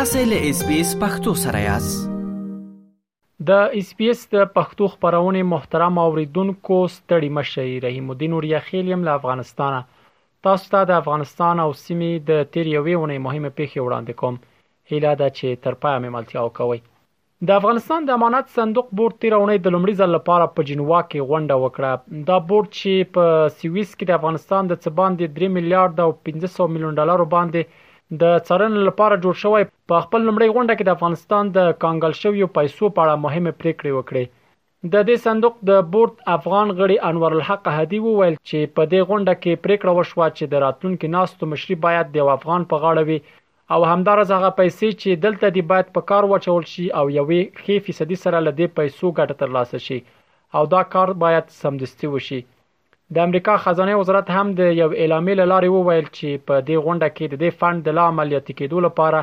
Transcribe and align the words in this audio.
تاسو 0.00 0.20
له 0.28 0.36
اس 0.50 0.60
بي 0.66 0.76
اس 0.80 0.90
پختو 1.00 1.32
سره 1.44 1.60
یاست 1.60 2.12
د 3.48 3.64
اس 3.78 3.88
بي 3.96 4.06
اس 4.12 4.20
د 4.34 4.44
پښتو 4.58 4.86
خبرونه 4.92 5.40
محترم 5.54 5.98
اوریدونکو 6.02 6.78
ستړي 6.94 7.28
مشي 7.38 7.72
رحیم 7.84 8.08
الدین 8.14 8.36
اوریا 8.36 8.60
خیلیم 8.68 9.02
له 9.08 9.16
افغانستانه 9.20 9.80
تاسو 10.48 10.70
ته 10.74 10.86
د 10.90 11.00
افغانستان 11.02 11.60
او 11.64 11.66
سیمې 11.80 12.24
د 12.30 12.48
تریوي 12.56 12.94
ونې 13.00 13.26
مهمه 13.26 13.52
پیښه 13.58 13.88
وړاندې 13.88 14.22
کوم 14.22 14.38
هیله 14.94 15.12
ده 15.22 15.28
چې 15.40 15.62
تر 15.68 15.76
پای 15.84 15.94
مې 15.98 16.16
ملتیا 16.16 16.46
وکوي 16.48 16.80
د 17.50 17.60
افغانستان 17.62 18.10
د 18.12 18.18
امانت 18.20 18.56
صندوق 18.56 18.88
بورډ 18.94 19.24
تیرونې 19.24 19.64
د 19.66 19.76
لومړي 19.76 20.00
ځل 20.00 20.16
لپاره 20.18 20.48
په 20.56 20.68
جنوا 20.72 21.02
کې 21.10 21.30
غونډه 21.32 21.60
وکړه 21.66 22.24
دا 22.32 22.40
بورډ 22.54 22.80
چې 22.80 23.12
په 23.18 23.52
سويس 23.60 23.92
کې 23.92 24.10
د 24.12 24.18
افغانستان 24.22 24.72
د 24.74 24.82
څبان 24.88 25.22
د 25.22 25.30
3 25.44 25.54
میلیارډ 25.60 26.08
او 26.08 26.10
500 26.32 26.72
میلیون 26.78 27.00
ډالر 27.04 27.28
باندې 27.38 27.86
د 28.20 28.24
څارنې 28.46 28.80
لپاره 28.88 29.20
جوړ 29.24 29.34
شوی 29.42 29.62
په 29.88 29.96
خپل 30.04 30.20
لمړی 30.28 30.48
غونډه 30.54 30.74
کې 30.76 30.84
د 30.86 30.94
افغانستان 30.96 31.44
د 31.56 31.58
کانګل 31.82 32.12
شویو 32.22 32.48
پیسو 32.56 32.86
په 32.96 33.00
اړه 33.04 33.22
مهمه 33.24 33.52
پریکړه 33.60 33.90
وکړه 33.94 34.22
د 34.92 34.94
دې 35.08 35.16
صندوق 35.26 35.54
د 35.70 35.70
بورد 35.92 36.14
افغان 36.36 36.68
غړي 36.78 36.96
انور 37.08 37.32
الحق 37.38 37.64
هدی 37.78 37.98
وویل 38.06 38.34
چې 38.48 38.58
په 38.76 38.82
دې 38.92 39.00
غونډه 39.08 39.34
کې 39.42 39.62
پریکړه 39.64 39.92
وشوه 39.98 40.26
چې 40.38 40.44
د 40.52 40.54
راتلونکو 40.64 41.12
ناستو 41.16 41.50
مشري 41.52 41.76
باید 41.86 42.06
د 42.08 42.18
افغان 42.36 42.62
په 42.72 42.76
غاړه 42.82 43.02
وي 43.08 43.18
او 43.74 43.80
همدارز 43.92 44.30
هغه 44.36 44.50
پیسې 44.60 44.88
چې 45.02 45.10
دلته 45.24 45.46
دی 45.56 45.62
باید 45.72 45.94
په 45.96 46.00
کار 46.10 46.24
وچول 46.32 46.64
شي 46.74 46.86
او 46.98 47.04
یوې 47.18 47.42
خې 47.62 47.76
فیصدي 47.86 48.16
سره 48.24 48.42
لدې 48.46 48.66
پیسو 48.80 49.06
ګټه 49.18 49.34
ترلاسه 49.40 49.78
شي 49.86 49.98
او 50.58 50.62
دا 50.74 50.82
کار 50.96 51.08
باید 51.26 51.52
سمدستي 51.62 52.08
وشي 52.16 52.40
د 53.16 53.18
امریکا 53.26 53.54
خزانه 53.62 53.94
وزارت 54.00 54.28
هم 54.32 54.50
د 54.58 54.68
یو 54.80 54.84
اعلامیه 55.04 55.36
له 55.38 55.46
لارې 55.52 55.70
وویل 55.76 56.04
چې 56.18 56.40
په 56.48 56.58
دې 56.66 56.82
غونډه 56.84 57.08
کې 57.16 57.24
د 57.30 57.34
دې 57.42 57.50
فند 57.62 57.80
د 57.86 57.94
لا 57.98 58.02
عملیاتي 58.10 58.54
کېدو 58.60 58.82
لپاره 58.84 59.20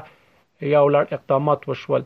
یو 0.71 0.81
لړ 0.95 1.13
اقدامات 1.17 1.61
وشول 1.69 2.03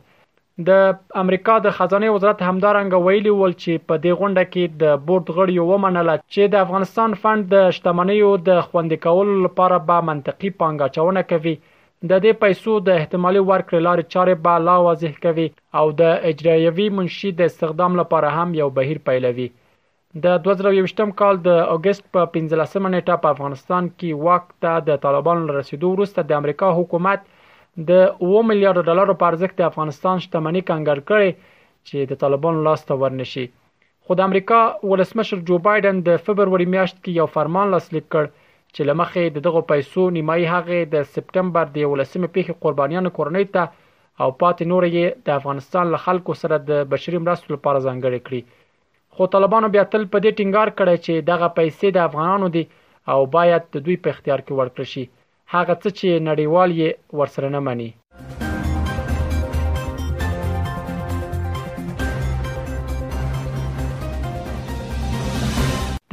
د 0.68 0.84
امریکا 1.22 1.56
د 1.64 1.72
خزانه 1.78 2.12
وزارت 2.16 2.44
همدارنګه 2.48 3.00
ویلي 3.06 3.32
ول 3.40 3.54
چې 3.62 3.82
په 3.88 3.98
دې 4.04 4.12
غونډه 4.20 4.44
کې 4.52 4.78
د 4.82 5.02
بورډ 5.08 5.34
غړي 5.38 5.66
ومنله 5.72 6.14
چې 6.34 6.52
د 6.52 6.62
افغانستان 6.66 7.16
فند 7.24 7.48
د 7.56 7.66
شتمنیو 7.78 8.30
د 8.50 8.60
خوندي 8.68 8.98
کولو 9.08 9.34
لپاره 9.46 9.78
به 9.90 10.04
منطقي 10.10 10.50
پانګه 10.60 10.92
چونه 10.98 11.24
کوي 11.32 11.56
د 11.64 12.12
دې 12.12 12.42
پیسو 12.44 12.76
د 12.90 13.02
احتمالي 13.02 13.42
ورکړې 13.50 13.86
لارې 13.88 14.10
چارې 14.14 14.46
به 14.46 14.62
لا 14.70 14.76
واضح 14.88 15.20
کوي 15.26 15.48
او 15.82 15.90
د 16.02 16.30
اجرایوي 16.32 16.88
منشي 17.00 17.32
د 17.42 17.50
استخدام 17.52 18.00
لپاره 18.02 18.36
هم 18.38 18.56
یو 18.62 18.70
بهیر 18.78 19.02
پیلوي 19.10 19.48
د 20.20 20.24
2021م 20.44 21.12
کال 21.18 21.36
د 21.44 21.48
اگست 21.74 22.02
په 22.14 22.24
15مه 22.32 22.88
نیټه 22.94 23.14
په 23.20 23.28
افغانستان 23.34 23.86
کې 24.00 24.24
واک 24.26 24.50
ته 24.64 24.72
د 24.88 24.98
طالبانو 25.04 25.54
رسیدو 25.58 25.92
وروسته 25.92 26.24
د 26.32 26.38
امریکا 26.38 26.68
حکومت 26.78 27.22
د 27.92 28.02
1 28.08 28.42
میلیارډ 28.50 28.82
ډالر 28.88 29.12
په 29.22 29.28
ارزښت 29.30 29.56
د 29.60 29.68
افغانستان 29.70 30.20
شتمنۍ 30.24 30.62
کنګر 30.72 31.00
کړي 31.10 31.30
چې 31.88 32.10
د 32.12 32.20
طالبانو 32.24 32.64
لاسته 32.68 32.98
ورنشي 33.04 33.46
خو 34.06 34.18
د 34.20 34.26
امریکا 34.28 34.60
ولسمشر 34.92 35.40
جو 35.52 35.58
بایدن 35.68 36.04
د 36.08 36.20
فبرवरी 36.26 36.68
میاشت 36.74 36.96
کې 37.02 37.18
یو 37.20 37.28
فرمان 37.38 37.72
لاسلیک 37.76 38.06
کړ 38.14 38.28
چې 38.74 38.90
لمخې 38.92 39.34
د 39.38 39.44
دغه 39.50 39.64
پیسو 39.74 40.04
نیمایي 40.18 40.48
هغه 40.54 40.82
د 40.96 41.08
سپټمبر 41.14 41.74
د 41.78 41.86
11مې 41.94 42.34
پیښې 42.36 42.62
قربانیانو 42.66 43.14
کورنۍ 43.20 43.48
ته 43.56 43.62
او 44.24 44.28
پاتې 44.44 44.72
نور 44.74 44.88
یې 44.94 45.26
د 45.26 45.38
افغانستان 45.40 45.92
له 45.94 46.04
خلکو 46.08 46.38
سره 46.44 46.60
د 46.72 46.88
بشري 46.96 47.26
مرستو 47.28 47.54
لپاره 47.56 47.86
ځانګړي 47.86 48.20
کړی 48.28 48.60
خو 49.16 49.24
طالبانو 49.32 49.68
بیا 49.74 49.82
تل 49.92 50.04
په 50.12 50.18
دې 50.24 50.30
ټینګار 50.38 50.68
کړی 50.78 50.96
چې 51.06 51.12
دغه 51.30 51.48
پیسې 51.58 51.88
د 51.96 51.98
افغانانو 52.08 52.46
دي 52.54 52.62
او 53.14 53.18
باید 53.36 53.62
د 53.74 53.76
دوی 53.88 53.96
په 54.06 54.14
اختیار 54.14 54.40
کې 54.46 54.54
ورکړ 54.60 54.82
شي 54.92 55.04
هغه 55.54 55.74
څه 55.82 55.88
چې 55.98 56.08
نړیوال 56.30 56.70
یې 56.80 56.90
ورسره 57.20 57.48
نه 57.56 57.60
مني 57.68 57.90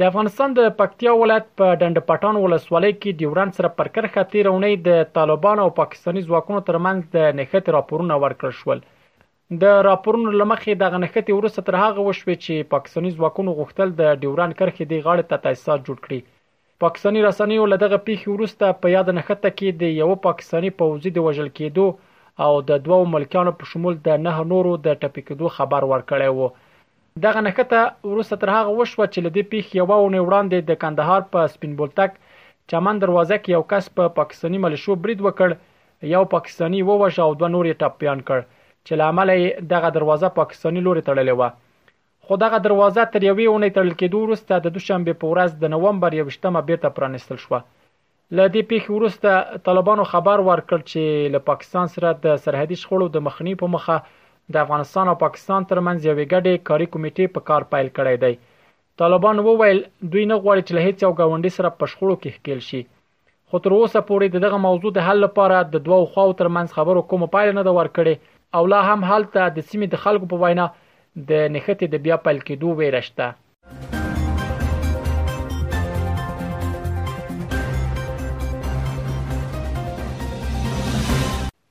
د 0.02 0.04
افغانستان 0.10 0.48
د 0.58 0.60
پکتیا 0.82 1.12
ولایت 1.22 1.46
په 1.58 1.66
ډنډ 1.80 1.96
پټان 2.08 2.34
ولسوالۍ 2.40 2.92
کې 3.00 3.18
ډیورن 3.22 3.48
سره 3.56 3.68
پر 3.80 3.86
کرخه 3.96 4.22
تیرونې 4.32 4.72
د 4.86 4.88
طالبانو 5.18 5.60
او 5.66 5.70
پاکستانی 5.82 6.22
ځواکونو 6.30 6.60
ترمنځ 6.68 7.00
د 7.16 7.18
نښت 7.40 7.64
راپورونه 7.78 8.14
ورکړ 8.24 8.50
شول 8.62 8.78
د 9.62 9.80
راپورونو 9.84 10.32
لمخې 10.40 10.74
د 10.80 10.90
غنښتې 10.94 11.36
ورسته 11.36 11.62
تر 11.68 11.76
هغه 11.78 12.02
وشوي 12.08 12.34
چې 12.42 12.66
پاکستاني 12.72 13.08
ځواکونو 13.14 13.54
غوښتل 13.60 13.88
د 14.00 14.10
ډیوران 14.24 14.52
کرخې 14.58 14.84
د 14.90 15.00
غاړې 15.06 15.24
ته 15.32 15.42
تاسیسات 15.46 15.80
جوړ 15.88 15.96
کړي 16.04 16.20
پاکستاني 16.84 17.24
رسنیو 17.24 17.64
له 17.72 17.78
دغه 17.84 17.98
پیښې 18.04 18.36
ورسته 18.36 18.76
په 18.82 18.92
یاد 18.92 19.10
نښته 19.16 19.50
کې 19.56 19.80
د 19.80 19.96
یو 20.02 20.08
پاکستاني 20.26 20.70
پوځي 20.82 21.10
د 21.16 21.24
وژل 21.26 21.48
کېدو 21.58 21.86
او 22.46 22.52
د 22.68 22.78
دوو 22.84 23.00
ملکانو 23.16 23.54
په 23.62 23.70
شمول 23.72 23.98
د 24.04 24.20
نه 24.28 24.36
نورو 24.52 24.76
د 24.86 25.00
ټپي 25.02 25.26
کېدو 25.32 25.52
خبر 25.56 25.88
ورکړی 25.94 26.30
وو 26.38 26.48
دغه 27.26 27.42
نښته 27.48 27.82
ورسته 28.12 28.40
تر 28.42 28.54
هغه 28.58 28.70
وشوه 28.78 29.04
چې 29.08 29.26
لدې 29.26 29.50
پیښې 29.54 29.76
یو 29.80 29.88
ونه 29.90 30.22
وړاندې 30.26 30.58
د 30.70 30.80
کندهار 30.84 31.26
په 31.34 31.50
سپینبولتک 31.56 32.16
چمن 32.70 33.02
دروازه 33.06 33.40
کې 33.42 33.50
یو 33.58 33.64
کس 33.74 33.90
په 33.98 34.02
پا 34.06 34.14
پاکستاني 34.22 34.62
ملشو 34.68 34.98
برید 35.06 35.28
وکړ 35.28 35.60
یو 36.16 36.24
پاکستاني 36.36 36.86
ووژه 36.92 37.22
او 37.28 37.34
دوه 37.38 37.54
نور 37.56 37.64
یې 37.70 37.78
ټپيان 37.84 38.26
کړ 38.30 38.48
چې 38.88 38.98
له 39.00 39.04
عمله 39.12 39.34
یې 39.40 39.66
دغه 39.72 39.88
دروازه 39.96 40.28
پاکستاني 40.40 40.80
لوري 40.86 41.02
تړلې 41.08 41.34
وه 41.40 42.28
خو 42.28 42.38
دغه 42.44 42.58
دروازه 42.66 43.02
تر 43.14 43.22
یوې 43.28 43.46
اونۍ 43.52 43.70
تړل 43.76 43.94
کېدو 44.02 44.22
وروسته 44.22 44.60
د 44.66 44.74
دوشنبه 44.76 45.16
په 45.22 45.32
ورځ 45.32 45.58
د 45.64 45.72
نومبر 45.74 46.16
1مه 46.20 46.64
بیرته 46.70 46.92
پرانستل 46.98 47.40
شوه 47.44 47.58
له 47.60 48.44
دې 48.54 48.62
پیښې 48.70 48.96
وروسته 48.96 49.60
طالبانو 49.68 50.06
خبر 50.14 50.44
ورکړ 50.48 50.80
چې 50.90 51.32
له 51.34 51.42
پاکستان 51.50 51.92
سره 51.96 52.14
د 52.26 52.40
سرحدي 52.46 52.78
شخړو 52.84 53.10
د 53.16 53.24
مخنی 53.28 53.54
په 53.64 53.72
مخه 53.74 53.96
د 54.54 54.62
افغانستان 54.64 55.10
او 55.10 55.16
پاکستان 55.24 55.66
ترمنځ 55.72 55.98
یوې 56.10 56.30
ګډې 56.32 56.64
کاري 56.70 56.86
کمیټې 56.94 57.34
په 57.36 57.40
کار 57.50 57.68
پیل 57.74 57.92
کړی 57.98 58.16
دی 58.24 58.34
طالبان 59.02 59.38
وویل 59.48 59.78
دوی 60.12 60.24
نه 60.30 60.36
غواړي 60.44 60.62
چې 60.66 60.72
له 60.78 60.82
هیڅ 60.86 60.98
یو 61.06 61.12
گاونډي 61.20 61.52
سره 61.58 61.68
په 61.80 61.90
شخړو 61.92 62.16
کې 62.22 62.34
ښکیل 62.36 62.60
شي 62.68 62.82
خو 63.50 63.58
تر 63.66 63.72
اوسه 63.76 64.00
پورې 64.08 64.42
دغه 64.46 64.58
موضوع 64.68 64.90
د 64.96 65.06
حل 65.10 65.18
لپاره 65.26 65.56
د 65.74 65.86
دوو 65.86 66.00
خواو 66.14 66.36
ترمنځ 66.40 66.78
خبرو 66.78 67.08
کومه 67.12 67.28
پایله 67.36 67.54
نه 67.58 67.62
ده 67.68 67.72
ورکړې 67.78 68.29
او 68.54 68.66
لا 68.70 68.78
هم 68.86 69.04
حالته 69.10 69.42
د 69.56 69.60
سیمې 69.70 69.86
د 69.90 69.96
خلکو 70.04 70.26
په 70.30 70.36
وینا 70.42 70.66
د 71.28 71.30
نښتې 71.56 71.86
د 71.90 71.94
بیا 72.04 72.16
پیل 72.24 72.38
کېدو 72.46 72.68
ویره 72.78 73.02
شته 73.08 73.26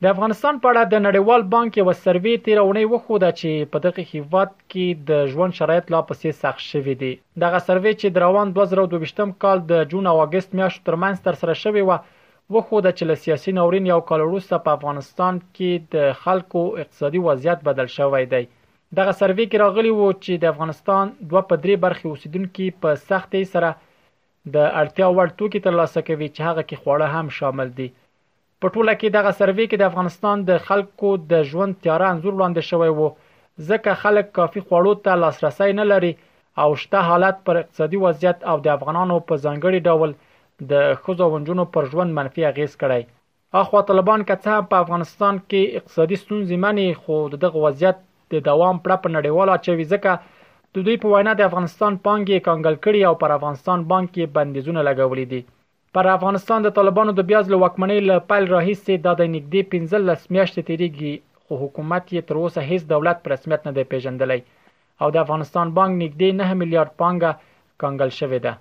د 0.04 0.08
افغانستان 0.14 0.56
په 0.62 0.68
اړه 0.72 0.84
د 0.86 0.96
نړیوال 1.06 1.42
بانک 1.54 1.70
یو 1.82 1.88
سروې 2.04 2.36
تیر 2.46 2.58
اونۍ 2.64 2.86
وخوده 2.94 3.30
چې 3.40 3.52
په 3.72 3.78
دغه 3.86 4.02
هیواد 4.12 4.52
کې 4.72 4.86
د 5.10 5.26
ژوند 5.32 5.54
شرایط 5.60 5.86
لا 5.96 6.02
پسې 6.12 6.30
سخت 6.44 6.62
شوي 6.72 6.96
دي 7.02 7.12
دغه 7.44 7.60
سروې 7.68 7.94
چې 8.00 8.08
د 8.12 8.18
روان 8.26 8.48
2022م 8.60 9.30
کال 9.46 9.58
د 9.72 9.84
جون 9.92 10.06
او 10.12 10.18
اگست 10.28 10.50
میاشتو 10.60 10.82
ترمنځ 10.88 11.18
تر 11.28 11.34
سره 11.42 11.54
شوی 11.64 11.84
و 11.86 11.90
وښوده 12.54 12.92
چې 12.98 13.04
له 13.10 13.16
سیاسي 13.24 13.52
ناورین 13.58 13.86
یو 13.94 14.00
کال 14.10 14.22
وروسته 14.26 14.56
په 14.66 14.70
افغانستان 14.78 15.36
کې 15.56 15.72
د 15.96 16.14
خلکو 16.24 16.62
اقتصادي 16.84 17.20
وضعیت 17.28 17.60
بدل 17.68 17.88
شوی 17.98 18.24
دی 18.32 18.44
دغه 19.00 19.12
سروې 19.20 19.46
کې 19.50 19.58
راغلی 19.66 19.92
وو 19.98 20.08
چې 20.24 20.32
د 20.44 20.46
افغانستان 20.54 21.06
2.3 21.34 21.78
برخې 21.86 22.06
اوسیدونکو 22.12 22.68
په 22.84 22.90
سختۍ 23.10 23.44
سره 23.54 23.70
د 24.56 24.58
اړتیا 24.82 25.08
وړ 25.18 25.28
توکي 25.42 25.60
ترلاسه 25.68 26.00
کوي 26.08 26.28
چې 26.36 26.50
هغه 26.50 26.64
کې 26.70 26.80
خواړه 26.82 27.08
هم 27.16 27.28
شامل 27.38 27.68
دي 27.80 27.88
په 28.62 28.68
ټوله 28.76 28.94
کې 29.02 29.16
دغه 29.18 29.32
سروې 29.40 29.66
کې 29.70 29.78
د 29.82 29.86
افغانستان 29.92 30.38
د 30.50 30.64
خلکو 30.70 31.10
د 31.34 31.44
ژوند 31.52 31.80
تیار 31.84 32.06
انزور 32.10 32.34
وړاندې 32.36 32.64
شوی 32.72 32.92
وو 32.94 33.10
ځکه 33.70 34.00
خلک 34.04 34.26
کافي 34.40 34.62
خوړو 34.70 34.94
ته 35.06 35.12
لاسرسي 35.26 35.70
نه 35.82 35.86
لري 35.94 36.14
او 36.66 36.70
شته 36.82 37.00
حالت 37.12 37.36
پر 37.48 37.56
اقتصادي 37.64 37.98
وضعیت 38.08 38.40
او 38.52 38.58
د 38.66 38.68
افغانانو 38.80 39.16
په 39.30 39.36
ځانګړي 39.44 39.80
ډول 39.90 40.12
د 40.72 40.74
ښځو 41.04 41.24
او 41.28 41.40
نجونو 41.42 41.64
پر 41.74 41.84
ژوند 41.92 42.12
منفي 42.18 42.42
اغیز 42.52 42.76
کړی 42.82 43.02
اخوا 43.62 43.82
طالبان 43.90 44.24
که 44.30 44.36
څه 44.44 44.68
په 44.72 44.76
افغانستان 44.86 45.38
کې 45.50 45.62
اقتصادي 45.80 46.16
ستونزې 46.24 46.56
مانی 46.64 46.88
خو 47.02 47.16
دغه 47.44 47.60
وضعیت 47.66 47.98
د 48.32 48.44
دوام 48.48 48.76
پر 48.86 48.92
په 49.04 49.10
نړیواله 49.16 49.54
چوي 49.68 49.86
ځکه 49.94 50.12
د 50.76 50.86
دوی 50.88 50.96
په 51.04 51.08
وینا 51.14 51.34
د 51.38 51.42
افغانستان 51.50 51.94
بانکي 52.08 52.38
کنګل 52.48 52.76
کړي 52.86 53.02
او 53.10 53.16
پر 53.22 53.30
افغانستان 53.38 53.80
بانک 53.92 54.10
کې 54.16 54.34
بندیزونه 54.36 54.82
لګولې 54.90 55.26
دي 55.32 55.42
پر 55.98 56.06
افغانستان 56.18 56.60
د 56.68 56.76
طالبانو 56.78 57.12
د 57.16 57.22
بیاز 57.32 57.46
لوکمنۍ 57.56 58.00
له 58.10 58.16
پیل 58.30 58.46
راهیسې 58.56 58.94
د 59.06 59.28
نګدې 59.36 59.62
15 59.76 60.30
میاشتې 60.36 60.62
تیریږي 60.70 61.14
خو 61.46 61.54
حکومت 61.64 62.04
یې 62.14 62.26
تر 62.28 62.36
اوسه 62.42 62.70
هیڅ 62.70 62.82
دولت 62.94 63.18
پر 63.24 63.30
رسمیت 63.36 63.62
نه 63.70 63.72
دی 63.78 63.84
پیژندلی 63.94 64.40
او 65.02 65.08
د 65.16 65.26
افغانستان 65.26 65.74
بانک 65.80 65.92
نګدې 66.04 66.56
9 66.56 66.62
میلیارډ 66.62 66.92
پانګه 67.02 67.32
کنګل 67.82 68.12
شوې 68.22 68.40
ده 68.48 68.54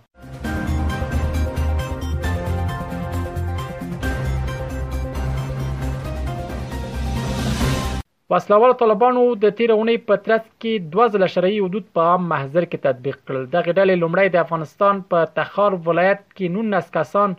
وسلوال 8.32 8.72
طالبانو 8.80 9.20
د 9.42 9.52
تیر 9.58 9.70
اونۍ 9.74 9.94
په 10.08 10.16
ترڅ 10.24 10.48
کې 10.62 10.88
2000 10.96 11.30
شرعي 11.34 11.60
حدود 11.66 11.86
په 11.98 12.08
عام 12.08 12.24
محضر 12.32 12.64
کې 12.66 12.82
تطبیق 12.86 13.14
کړل 13.28 13.46
د 13.54 13.64
غډلې 13.68 13.94
لمړی 14.02 14.32
د 14.34 14.40
افغانستان 14.40 14.98
په 15.14 15.22
تخار 15.38 15.76
ولایت 15.86 16.20
کې 16.24 16.56
19 16.58 16.90
کسان 16.98 17.36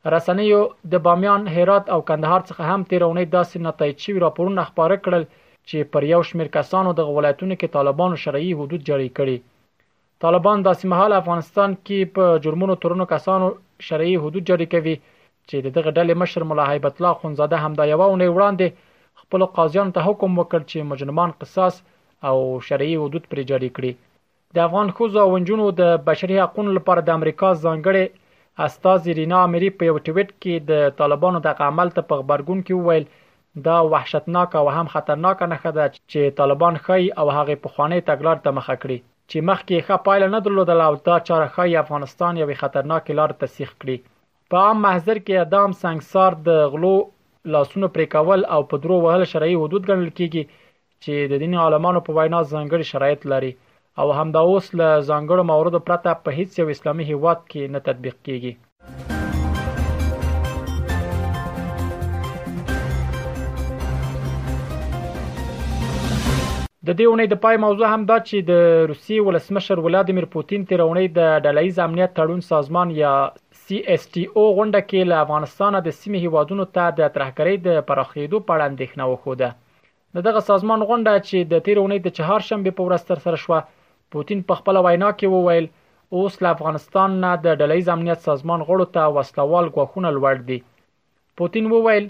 رسنیو 0.10 0.60
د 0.92 0.96
بامیان، 1.06 1.42
هرات 1.56 1.86
او 1.96 2.00
کندهار 2.10 2.42
څخه 2.50 2.64
هم 2.72 2.82
تیر 2.92 3.02
اونۍ 3.08 3.26
داسې 3.38 3.56
نتایج 3.68 3.98
شوي 4.06 4.20
راپورونه 4.26 4.62
خبره 4.70 4.98
کړل 5.08 5.24
چې 5.70 5.78
پر 5.96 6.04
یو 6.12 6.22
شمیر 6.30 6.48
کسانو 6.58 6.94
د 7.00 7.10
ولایتونو 7.18 7.56
کې 7.60 7.74
طالبانو 7.78 8.16
شرعي 8.24 8.52
حدود 8.62 8.82
جاری 8.92 9.10
کړي 9.18 9.38
طالبان 10.24 10.64
داسې 10.68 10.86
مهال 10.94 11.12
افغانستان 11.22 11.72
کې 11.86 12.00
په 12.16 12.26
جرمونو 12.46 12.76
تورونو 12.86 13.06
کسانو 13.14 13.50
شرعي 13.88 14.16
حدود 14.24 14.48
جاری 14.52 14.68
کوي 14.74 14.96
چې 15.50 15.68
دغه 15.78 15.90
ډلې 15.98 16.16
مشر 16.22 16.48
ملا 16.52 16.66
هیبت 16.72 16.96
الله 16.98 17.14
خونزاده 17.22 17.58
هم 17.66 17.74
د 17.82 17.92
یو 17.92 18.00
اونۍ 18.04 18.30
وړاندې 18.36 18.68
خپل 19.24 19.46
قاضیان 19.58 19.92
ته 19.98 20.08
حکم 20.08 20.32
وکړ 20.42 20.60
چې 20.72 20.90
مجرمان 20.94 21.36
قصاص 21.44 21.76
او 22.32 22.36
شرعي 22.70 22.96
حدود 23.04 23.30
پر 23.34 23.44
جاری 23.54 23.70
کړي 23.78 23.92
د 24.58 24.68
افغان 24.68 24.88
خوځو 24.96 25.20
او 25.26 25.30
ونجونو 25.36 25.70
د 25.82 25.94
بشري 26.10 26.42
حقوقو 26.46 26.76
لپاره 26.80 27.02
د 27.10 27.16
امریکا 27.20 27.50
ځانګړي 27.66 28.04
استازې 28.60 29.12
رینا 29.18 29.38
امري 29.48 29.68
په 29.80 29.84
یو 29.90 29.98
ټویټ 30.06 30.30
کې 30.42 30.56
د 30.70 30.72
طالبانو 31.00 31.40
دغه 31.48 31.64
عمل 31.72 31.90
ته 31.98 32.02
په 32.10 32.14
خبرګون 32.20 32.60
کې 32.68 32.74
وویل 32.76 33.06
دا 33.68 33.78
وحشتناک 33.94 34.50
او 34.60 34.66
هم 34.76 34.88
خطرناک 34.96 35.40
نښه 35.52 35.72
ده 35.78 35.86
چې 36.12 36.36
طالبان 36.40 36.76
خي 36.86 37.04
او 37.20 37.28
هغه 37.38 37.56
په 37.64 37.70
خوانې 37.74 38.08
تګلار 38.10 38.38
ته 38.46 38.50
مخه 38.58 38.76
کړي 38.82 38.98
چې 39.30 39.38
مخکې 39.50 39.78
ښه 39.86 39.96
پایله 40.06 40.28
نه 40.36 40.40
درلودله 40.46 40.84
او 40.90 40.94
دا 41.10 41.18
چاره 41.28 41.48
خي 41.56 41.70
افغانستان 41.84 42.34
یوې 42.42 42.56
خطرناک 42.62 43.06
لار 43.20 43.32
تسیخ 43.44 43.72
کړي 43.82 43.98
په 44.50 44.58
عام 44.66 44.78
محضر 44.86 45.18
کې 45.26 45.36
ادم 45.46 45.70
سنگسار 45.84 46.32
د 46.48 46.62
غلو 46.74 46.96
لاسونو 47.54 47.88
پرې 47.96 48.06
کول 48.16 48.42
او 48.56 48.62
په 48.70 48.76
درو 48.84 48.98
وهل 49.06 49.24
شرعي 49.34 49.56
حدود 49.64 49.84
ګڼل 49.90 50.10
کیږي 50.18 50.44
چې 51.04 51.14
د 51.32 51.44
دین 51.44 51.54
عالمانو 51.66 52.00
په 52.08 52.12
وینا 52.18 52.40
ځانګړي 52.54 52.86
شرایط 52.92 53.22
لري 53.34 53.54
او 54.00 54.12
همدا 54.18 54.42
اوس 54.50 54.68
له 54.80 54.90
ځانګړو 55.10 55.44
مواردو 55.52 55.80
پرته 55.88 56.12
په 56.24 56.30
هیڅ 56.42 56.52
یو 56.60 56.68
اسلامي 56.76 57.04
هیواد 57.12 57.40
کې 57.52 57.62
نه 57.74 57.80
تطبیق 57.88 58.16
کیږي 58.26 58.52
د 66.90 66.96
دې 67.00 67.06
اونۍ 67.10 67.26
د 67.32 67.36
پای 67.46 67.58
موضوع 67.66 67.88
هم 67.94 68.02
دا 68.12 68.18
چې 68.30 68.38
د 68.52 68.86
روسي 68.92 69.16
ولسمشر 69.28 69.78
ولادیمیر 69.88 70.28
پوتین 70.38 70.62
تیر 70.72 70.82
اونۍ 70.86 71.08
د 71.20 71.28
ډلهیز 71.48 71.80
امنیت 71.88 72.12
تړون 72.22 72.42
سازمان 72.52 72.88
یا 73.04 73.12
سی 73.66 73.78
اس 73.94 74.04
ټي 74.14 74.24
او 74.38 74.46
غونډه 74.58 74.82
کې 74.90 75.02
له 75.12 75.16
افغانستانه 75.26 75.82
د 75.84 75.90
سیمې 76.00 76.18
هیوادونو 76.26 76.66
ته 76.78 76.86
د 77.02 77.14
ترهګرۍ 77.18 77.56
د 77.68 77.70
پراخېدو 77.92 78.38
په 78.48 78.52
اړه 78.54 78.66
اندېښنه 78.72 79.12
وښوده 79.12 80.18
د 80.18 80.28
دغه 80.30 80.40
سازمان 80.54 80.88
غونډه 80.90 81.26
چې 81.28 81.38
د 81.54 81.64
تیر 81.70 81.78
اونۍ 81.84 82.00
د 82.08 82.18
چهارشنبه 82.22 82.72
په 82.82 82.90
ورځ 82.90 83.04
تر 83.14 83.20
سره 83.28 83.38
شوه 83.46 83.62
پوتین 84.14 84.40
په 84.50 84.54
خپل 84.60 84.78
وینا 84.86 85.10
کې 85.20 85.34
وویل 85.36 85.66
اوس 86.20 86.34
له 86.46 86.50
افغانستان 86.56 87.14
نه 87.26 87.30
د 87.44 87.52
ډلېز 87.62 87.92
امنیت 87.96 88.24
سازمان 88.30 88.64
غړو 88.70 88.88
ته 88.96 89.04
وسلوال 89.18 89.66
غوښونه 89.76 90.10
لوړ 90.18 90.36
دي 90.50 90.58
پوتین 91.42 91.66
وویل 91.74 92.06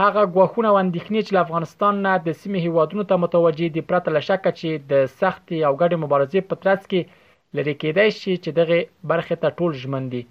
هغه 0.00 0.22
غوښونه 0.34 0.70
وندښنې 0.78 1.20
چې 1.26 1.32
له 1.36 1.40
افغانستان 1.46 1.94
نه 2.06 2.12
د 2.26 2.28
سیمې 2.40 2.58
هیوادونو 2.66 3.04
ته 3.12 3.20
متوجې 3.22 3.68
دي 3.76 3.82
پرته 3.92 4.08
له 4.16 4.20
شک 4.28 4.42
چې 4.58 4.70
د 4.90 5.06
سخت 5.20 5.44
او 5.68 5.72
ګډې 5.80 5.96
مبارزې 6.04 6.40
په 6.48 6.54
ترڅ 6.64 6.82
کې 6.90 7.00
لری 7.56 7.74
کېدای 7.82 8.08
شي 8.20 8.32
چې 8.44 8.50
دغه 8.58 8.76
برخه 9.12 9.36
ته 9.44 9.48
ټول 9.60 9.72
ژمن 9.84 10.10
دي 10.14 10.22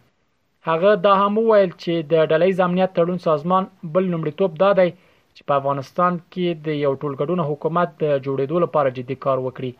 هغه 0.69 0.92
دا 1.06 1.13
هم 1.22 1.33
وویل 1.39 1.72
چې 1.81 1.94
د 2.12 2.13
ډلېز 2.31 2.56
امنیت 2.68 2.92
تړون 2.98 3.19
سازمان 3.30 3.72
بل 3.95 4.06
لمړیتوب 4.13 4.51
دا 4.63 4.72
دی 4.80 4.89
چې 5.36 5.42
په 5.48 5.57
افغانستان 5.62 6.22
کې 6.31 6.48
د 6.66 6.80
یو 6.86 6.94
ټولګډون 7.01 7.39
حکومت 7.50 7.89
د 8.04 8.06
جوړېدو 8.25 8.56
لپاره 8.66 8.94
جدي 9.00 9.18
کار 9.27 9.38
وکړي 9.48 9.74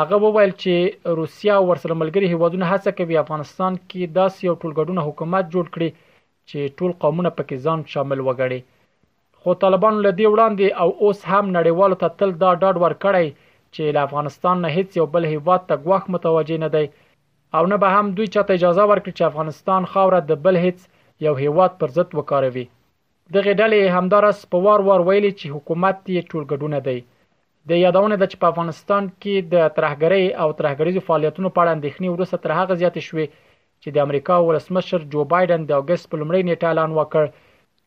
هغه 0.00 0.18
وویل 0.26 0.50
چې 0.62 0.72
روسیا 1.18 1.54
او 1.58 1.64
ورسره 1.70 1.94
ملګري 2.02 2.26
هیوادونه 2.32 2.66
هڅه 2.72 2.90
کوي 2.98 3.16
افغانستان 3.24 3.72
کې 3.90 4.02
داسې 4.18 4.38
یو 4.48 4.54
ټولګډونه 4.62 5.00
حکومت 5.08 5.44
جوړ 5.54 5.66
کړي 5.74 5.88
چې 6.48 6.58
ټول 6.80 6.90
قومونه 7.04 7.30
پکې 7.38 7.56
ځان 7.64 7.78
شامل 7.92 8.20
وګڼي 8.26 8.60
خو 9.40 9.54
طالبان 9.62 9.94
له 10.04 10.10
دې 10.18 10.26
وړاندې 10.32 10.66
او 10.82 10.88
اوس 11.04 11.20
هم 11.30 11.44
نړیوالو 11.56 11.96
ته 12.02 12.08
تل 12.18 12.30
دا 12.44 12.50
ډاډ 12.62 12.74
ورکړی 12.84 13.26
چې 13.74 13.82
له 13.98 14.10
افغانستان 14.10 14.56
نه 14.66 14.74
هیڅ 14.76 14.88
یو 15.00 15.06
بل 15.16 15.24
هیواد 15.32 15.60
ته 15.72 15.82
غوښ 15.88 16.02
متوجه 16.18 16.58
نه 16.66 16.72
دی 16.76 16.84
او 17.56 17.62
نه 17.72 17.76
به 17.84 17.88
هم 17.98 18.06
دوی 18.16 18.28
چاته 18.34 18.52
اجازه 18.58 18.82
ورکړي 18.90 19.12
چې 19.16 19.24
افغانستان 19.32 19.80
خاوره 19.96 20.20
د 20.24 20.32
بل 20.46 20.54
هیڅ 20.64 20.78
یو 21.28 21.34
هیواد 21.42 21.72
پر 21.82 21.96
ضد 21.98 22.08
وکاروي 22.20 22.66
دغه 23.34 23.50
ډلې 23.60 23.96
همدارس 23.98 24.38
په 24.52 24.64
وار 24.66 24.80
وار 24.88 25.00
ویلي 25.10 25.32
چې 25.40 25.46
حکومت 25.56 25.96
یې 26.14 26.20
ټولګډونه 26.30 26.78
دی 26.88 26.98
د 27.70 27.72
یادونه 27.84 28.14
ده 28.20 28.26
چې 28.30 28.36
په 28.42 28.46
افغانستان 28.52 29.04
کې 29.22 29.34
د 29.54 29.54
ترهګری 29.76 30.24
او 30.42 30.48
ترهګریزو 30.58 31.00
فعالیتونو 31.06 31.48
په 31.54 31.60
اړه 31.62 31.76
اندېښنې 31.76 32.08
ورسره 32.10 32.42
تر 32.44 32.50
هغه 32.58 32.74
زیاتې 32.82 33.02
شوې 33.08 33.26
چې 33.82 33.88
د 33.94 34.04
امریکا 34.06 34.34
ولسمشر 34.48 35.00
جو 35.12 35.20
بایدن 35.32 35.60
د 35.66 35.72
اگست 35.80 36.04
په 36.08 36.16
لومړۍ 36.20 36.42
نیټه 36.48 36.66
اعلان 36.68 36.90
وکړ 36.98 37.24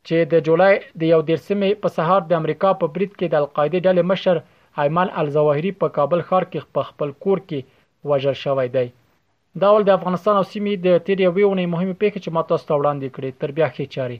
چې 0.08 0.16
د 0.32 0.44
جولای 0.48 0.74
د 1.02 1.04
یو 1.14 1.22
دیرسمې 1.30 1.70
په 1.84 1.88
سهار 1.98 2.22
د 2.26 2.32
امریکا 2.42 2.70
په 2.82 2.86
برید 2.96 3.12
کې 3.20 3.28
د 3.34 3.42
القاعده 3.42 3.80
ډلې 3.86 4.04
مشر 4.12 4.36
ایمان 4.84 5.08
الزواهری 5.22 5.72
په 5.82 5.88
کابل 6.00 6.20
ښار 6.30 6.44
کې 6.52 6.60
خپل 6.90 7.10
کور 7.24 7.38
کې 7.50 7.60
وژل 8.10 8.36
شوی 8.44 8.68
دی 8.76 8.88
دا 9.62 9.68
ول 9.74 9.84
د 9.86 9.92
افغانستان 10.00 10.34
او 10.40 10.46
سیمې 10.54 10.74
د 10.88 11.08
تیریوي 11.08 11.46
ونې 11.48 11.66
مهمه 11.74 11.96
پیښه 12.04 12.18
چې 12.24 12.30
ماته 12.38 12.56
ستوړاندې 12.66 13.08
کړې 13.16 13.30
تر 13.42 13.50
بیا 13.58 13.68
خې 13.76 13.86
چاري 13.96 14.20